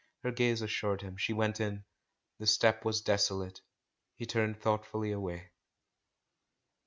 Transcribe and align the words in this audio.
Her 0.23 0.31
gaze 0.31 0.63
assured 0.63 1.03
him. 1.03 1.15
She 1.15 1.31
went 1.31 1.59
in— 1.59 1.83
the 2.39 2.47
step 2.47 2.83
was 2.83 3.01
desolate; 3.01 3.61
he 4.15 4.25
turned 4.25 4.59
thoughtfully 4.59 5.11
away. 5.11 5.51